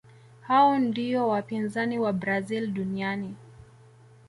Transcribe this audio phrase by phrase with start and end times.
[0.41, 3.35] hao ndiyo wapinzani wa brazil duniani